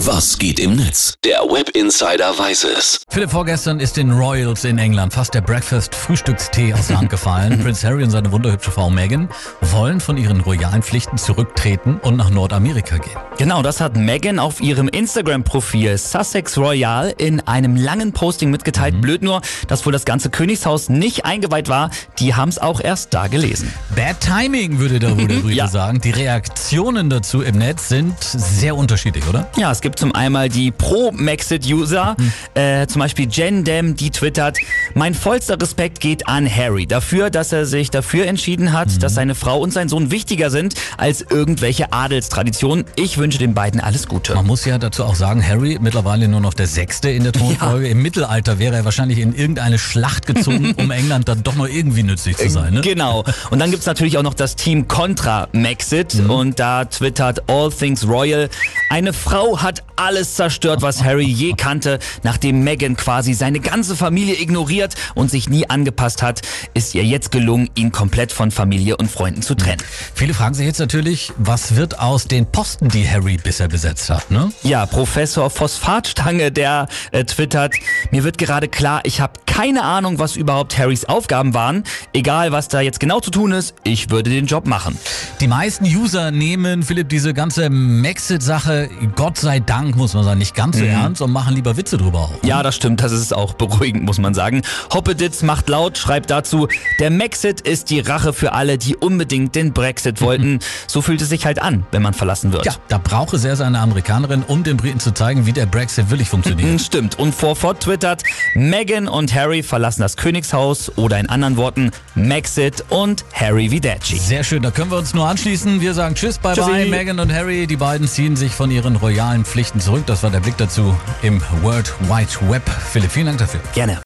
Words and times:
Was 0.00 0.36
geht 0.38 0.60
im 0.60 0.76
Netz? 0.76 1.14
Der 1.24 1.38
Web 1.50 1.70
Insider 1.70 2.38
weiß 2.38 2.64
es. 2.76 3.00
Philipp, 3.08 3.30
vorgestern 3.30 3.80
ist 3.80 3.96
den 3.96 4.10
Royals 4.12 4.64
in 4.64 4.76
England 4.78 5.12
fast 5.14 5.32
der 5.32 5.40
Breakfast-Frühstückstee 5.40 6.74
aus 6.74 6.88
der 6.88 6.98
Hand 6.98 7.08
gefallen. 7.08 7.58
Prince 7.62 7.86
Harry 7.86 8.04
und 8.04 8.10
seine 8.10 8.30
wunderhübsche 8.30 8.70
Frau 8.70 8.90
Meghan 8.90 9.30
wollen 9.62 10.00
von 10.00 10.18
ihren 10.18 10.40
royalen 10.42 10.82
Pflichten 10.82 11.16
zurücktreten 11.16 11.98
und 12.02 12.16
nach 12.16 12.28
Nordamerika 12.28 12.98
gehen. 12.98 13.16
Genau, 13.38 13.62
das 13.62 13.80
hat 13.80 13.96
Meghan 13.96 14.38
auf 14.38 14.60
ihrem 14.60 14.88
Instagram-Profil 14.88 15.96
Sussex 15.96 16.58
Royal 16.58 17.14
in 17.16 17.40
einem 17.46 17.76
langen 17.76 18.12
Posting 18.12 18.50
mitgeteilt. 18.50 19.00
Blöd 19.00 19.22
nur, 19.22 19.40
dass 19.66 19.86
wohl 19.86 19.92
das 19.92 20.04
ganze 20.04 20.28
Königshaus 20.28 20.90
nicht 20.90 21.24
eingeweiht 21.24 21.68
war. 21.70 21.90
Die 22.18 22.34
haben 22.34 22.50
es 22.50 22.58
auch 22.58 22.80
erst 22.80 23.14
da 23.14 23.28
gelesen. 23.28 23.72
Bad 23.94 24.20
Timing, 24.20 24.78
würde 24.78 24.98
der 25.00 25.14
Brite 25.14 25.50
Ja. 25.52 25.68
sagen. 25.68 26.00
Die 26.02 26.10
Reaktionen 26.10 27.08
dazu 27.08 27.40
im 27.40 27.56
Netz 27.56 27.88
sind 27.88 28.14
sehr 28.20 28.76
unterschiedlich, 28.76 29.26
oder? 29.26 29.48
Ja, 29.56 29.72
es 29.72 29.80
gibt 29.86 30.00
zum 30.00 30.12
einmal 30.16 30.48
die 30.48 30.72
Pro-Maxit-User, 30.72 32.16
äh, 32.54 32.88
zum 32.88 32.98
Beispiel 32.98 33.28
Jen 33.30 33.62
Dem, 33.62 33.94
die 33.94 34.10
twittert, 34.10 34.58
mein 34.94 35.14
vollster 35.14 35.60
Respekt 35.62 36.00
geht 36.00 36.26
an 36.26 36.52
Harry 36.52 36.88
dafür, 36.88 37.30
dass 37.30 37.52
er 37.52 37.66
sich 37.66 37.90
dafür 37.90 38.26
entschieden 38.26 38.72
hat, 38.72 39.00
dass 39.00 39.14
seine 39.14 39.36
Frau 39.36 39.60
und 39.60 39.72
sein 39.72 39.88
Sohn 39.88 40.10
wichtiger 40.10 40.50
sind 40.50 40.74
als 40.98 41.20
irgendwelche 41.20 41.92
Adelstraditionen. 41.92 42.84
Ich 42.96 43.16
wünsche 43.16 43.38
den 43.38 43.54
beiden 43.54 43.80
alles 43.80 44.08
Gute. 44.08 44.34
Man 44.34 44.48
muss 44.48 44.64
ja 44.64 44.76
dazu 44.76 45.04
auch 45.04 45.14
sagen, 45.14 45.46
Harry 45.46 45.78
mittlerweile 45.80 46.26
nur 46.26 46.40
noch 46.40 46.54
der 46.54 46.66
Sechste 46.66 47.08
in 47.08 47.22
der 47.22 47.32
Thronfolge. 47.32 47.86
Im 47.86 48.02
Mittelalter 48.02 48.58
wäre 48.58 48.74
er 48.74 48.84
wahrscheinlich 48.84 49.20
in 49.20 49.36
irgendeine 49.36 49.78
Schlacht 49.78 50.26
gezogen, 50.26 50.74
um 50.78 50.90
England 50.90 51.28
dann 51.28 51.44
doch 51.44 51.54
noch 51.54 51.68
irgendwie 51.68 52.02
nützlich 52.02 52.36
zu 52.38 52.50
sein. 52.50 52.74
Ne? 52.74 52.80
Genau. 52.80 53.22
Und 53.50 53.60
dann 53.60 53.70
gibt's 53.70 53.86
natürlich 53.86 54.18
auch 54.18 54.24
noch 54.24 54.34
das 54.34 54.56
Team 54.56 54.88
Contra 54.88 55.46
Maxit 55.52 56.16
und 56.28 56.58
da 56.58 56.86
twittert 56.86 57.48
All 57.48 57.70
Things 57.70 58.04
Royal. 58.08 58.48
Eine 58.88 59.12
Frau 59.12 59.62
hat 59.62 59.82
alles 59.96 60.34
zerstört, 60.34 60.80
was 60.80 61.02
Harry 61.02 61.26
je 61.26 61.54
kannte. 61.54 61.98
Nachdem 62.22 62.62
Meghan 62.62 62.96
quasi 62.96 63.34
seine 63.34 63.58
ganze 63.58 63.96
Familie 63.96 64.40
ignoriert 64.40 64.94
und 65.14 65.30
sich 65.30 65.48
nie 65.48 65.68
angepasst 65.68 66.22
hat, 66.22 66.42
ist 66.74 66.94
ihr 66.94 67.04
jetzt 67.04 67.32
gelungen, 67.32 67.68
ihn 67.74 67.90
komplett 67.90 68.32
von 68.32 68.50
Familie 68.50 68.96
und 68.96 69.10
Freunden 69.10 69.42
zu 69.42 69.54
trennen. 69.54 69.82
Viele 70.14 70.34
fragen 70.34 70.54
sich 70.54 70.66
jetzt 70.66 70.78
natürlich, 70.78 71.32
was 71.36 71.74
wird 71.74 71.98
aus 71.98 72.26
den 72.26 72.46
Posten, 72.46 72.88
die 72.88 73.08
Harry 73.08 73.38
bisher 73.42 73.68
besetzt 73.68 74.08
hat, 74.08 74.30
ne? 74.30 74.52
Ja, 74.62 74.86
Professor 74.86 75.50
Phosphatstange, 75.50 76.52
der 76.52 76.86
äh, 77.10 77.24
twittert, 77.24 77.74
mir 78.12 78.22
wird 78.22 78.38
gerade 78.38 78.68
klar, 78.68 79.00
ich 79.04 79.20
habe 79.20 79.32
keine 79.46 79.82
Ahnung, 79.84 80.18
was 80.18 80.36
überhaupt 80.36 80.76
Harrys 80.76 81.06
Aufgaben 81.06 81.54
waren. 81.54 81.82
Egal, 82.12 82.52
was 82.52 82.68
da 82.68 82.82
jetzt 82.82 83.00
genau 83.00 83.20
zu 83.20 83.30
tun 83.30 83.52
ist, 83.52 83.74
ich 83.84 84.10
würde 84.10 84.28
den 84.28 84.44
Job 84.46 84.66
machen. 84.66 84.98
Die 85.40 85.48
meisten 85.48 85.86
User 85.86 86.30
nehmen, 86.30 86.82
Philipp, 86.82 87.08
diese 87.08 87.32
ganze 87.32 87.70
Maxit-Sache, 87.70 88.75
Gott 89.14 89.38
sei 89.38 89.60
Dank, 89.60 89.96
muss 89.96 90.14
man 90.14 90.24
sagen, 90.24 90.38
nicht 90.38 90.54
ganz 90.54 90.78
so 90.78 90.84
ernst 90.84 91.22
und 91.22 91.32
machen 91.32 91.54
lieber 91.54 91.76
Witze 91.76 91.96
drüber 91.96 92.18
auch. 92.20 92.32
Ja, 92.42 92.62
das 92.62 92.76
stimmt, 92.76 93.02
das 93.02 93.12
ist 93.12 93.34
auch 93.34 93.54
beruhigend, 93.54 94.04
muss 94.04 94.18
man 94.18 94.34
sagen. 94.34 94.62
Hoppeditz 94.92 95.42
macht 95.42 95.68
laut, 95.68 95.98
schreibt 95.98 96.30
dazu, 96.30 96.68
der 97.00 97.10
Maxit 97.10 97.60
ist 97.62 97.90
die 97.90 98.00
Rache 98.00 98.32
für 98.32 98.52
alle, 98.52 98.78
die 98.78 98.96
unbedingt 98.96 99.54
den 99.54 99.72
Brexit 99.72 100.20
wollten. 100.20 100.58
so 100.86 101.02
fühlt 101.02 101.20
es 101.22 101.28
sich 101.28 101.46
halt 101.46 101.60
an, 101.60 101.86
wenn 101.92 102.02
man 102.02 102.14
verlassen 102.14 102.52
wird. 102.52 102.64
Ja, 102.66 102.74
da 102.88 102.98
braucht 102.98 103.32
es 103.34 103.44
erst 103.44 103.62
eine 103.62 103.78
Amerikanerin, 103.80 104.42
um 104.46 104.62
den 104.64 104.76
Briten 104.76 105.00
zu 105.00 105.12
zeigen, 105.12 105.46
wie 105.46 105.52
der 105.52 105.66
Brexit 105.66 106.10
wirklich 106.10 106.28
funktioniert. 106.28 106.68
Hm, 106.68 106.78
Stimmt. 106.78 107.18
Und 107.18 107.34
vor 107.34 107.56
Fort 107.56 107.80
twittert, 107.80 108.22
Meghan 108.54 109.08
und 109.08 109.34
Harry 109.34 109.62
verlassen 109.62 110.02
das 110.02 110.16
Königshaus 110.16 110.96
oder 110.96 111.18
in 111.18 111.28
anderen 111.28 111.56
Worten 111.56 111.90
Maxit 112.14 112.84
und 112.88 113.24
Harry 113.32 113.70
Vidacci. 113.70 114.16
Sehr 114.18 114.44
schön, 114.44 114.62
da 114.62 114.70
können 114.70 114.90
wir 114.90 114.98
uns 114.98 115.14
nur 115.14 115.26
anschließen. 115.28 115.80
Wir 115.80 115.94
sagen 115.94 116.14
Tschüss, 116.14 116.38
bye 116.38 116.54
Tschüssi. 116.54 116.70
bye, 116.70 116.86
Meghan 116.86 117.18
und 117.20 117.32
Harry. 117.32 117.66
Die 117.66 117.76
beiden 117.76 118.06
ziehen 118.08 118.36
sich 118.36 118.52
von 118.66 118.72
ihren 118.72 118.96
royalen 118.96 119.44
Pflichten 119.44 119.78
zurück. 119.78 120.02
Das 120.06 120.24
war 120.24 120.30
der 120.30 120.40
Blick 120.40 120.56
dazu 120.56 120.98
im 121.22 121.40
World 121.62 121.94
Wide 122.00 122.50
Web. 122.50 122.68
Philipp, 122.68 123.12
vielen 123.12 123.26
Dank 123.26 123.38
dafür. 123.38 123.60
Gerne. 123.74 124.00